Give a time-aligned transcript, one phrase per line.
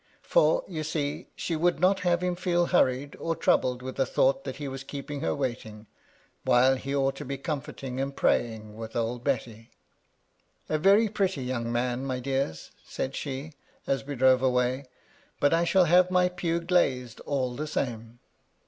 [0.23, 4.45] For, you see, she would not have him feel hurried or troubled with a thought
[4.45, 5.85] that he was keeping her waiting,
[6.43, 9.69] while he ought to be comforting and praying with old Betty."
[10.69, 13.53] A very pretty young man, my dears," said she,
[13.85, 14.85] as we drove away."
[15.39, 18.17] But I shall have my pew glazed all the same."